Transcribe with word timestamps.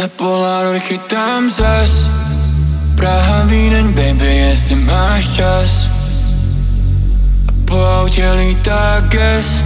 Na 0.00 0.08
Polaroid 0.08 0.82
chytám 0.82 1.50
zas. 1.50 2.08
Praha, 2.96 3.44
Vídeň, 3.44 3.92
baby, 3.92 4.36
jestli 4.36 4.74
máš 4.74 5.28
čas. 5.28 5.90
A 7.48 7.52
po 7.68 7.76
autě 7.76 8.32
lítá 8.32 9.00
ges 9.00 9.64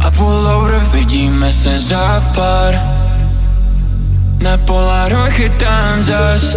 A 0.00 0.10
pullover 0.10 0.84
vidíme 0.92 1.52
se 1.52 1.78
za 1.78 2.20
pár. 2.34 2.76
Na 4.42 4.56
Polaroid 4.56 5.32
chytám 5.32 6.02
zas. 6.02 6.56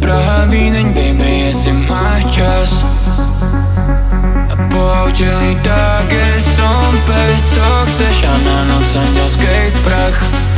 Praha, 0.00 0.44
Vídeň, 0.44 0.86
baby, 0.86 1.30
jestli 1.38 1.72
máš 1.72 2.24
čas. 2.24 2.84
A 4.50 4.68
po 4.70 4.90
autě 4.90 5.36
lítá 5.36 6.02
ges 6.10 6.56
Som 6.56 6.98
pes, 7.06 7.54
co 7.54 7.86
chceš 7.86 8.24
a 8.24 8.38
na 8.38 8.64
noc 8.64 8.96
andělský 8.96 9.70
prach 9.84 10.51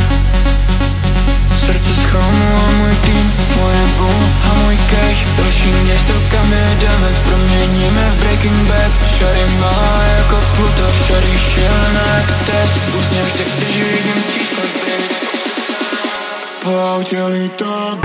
Po 16.84 16.90
autě 16.90 17.26
lítá 17.26 17.98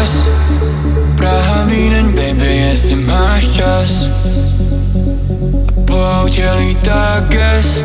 zas 0.00 0.28
Praha, 1.16 1.64
Vídeň, 1.64 2.06
baby, 2.16 2.56
jestli 2.56 2.94
máš 2.96 3.48
čas. 3.48 4.08
A 5.68 5.80
po 5.86 5.96
autě 5.96 6.52
lítá 6.52 7.20
ges 7.28 7.84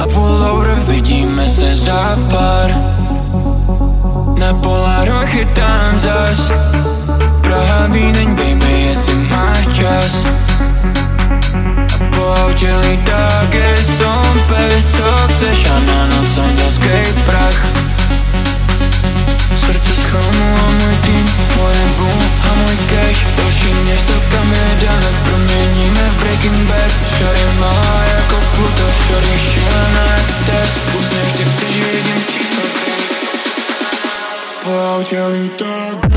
A 0.00 0.06
pullover 0.06 0.74
vidíme 0.88 1.48
se 1.48 1.74
za 1.74 2.18
pár. 2.30 2.70
Na 4.38 4.54
Polaro 4.54 5.20
chytám 5.24 5.98
zas. 5.98 6.52
Praha, 7.40 7.86
Vídeň, 7.86 8.28
baby, 8.36 8.72
jestli 8.82 9.14
máš 9.14 9.66
čas. 9.66 10.26
A 11.94 12.04
po 12.14 12.24
autě 12.40 12.76
lítá 12.76 13.46
ges 13.48 14.02
Tell 35.04 35.30
me, 35.30 35.54
Dog. 35.58 36.13